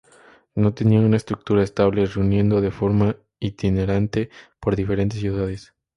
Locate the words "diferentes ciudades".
4.75-5.75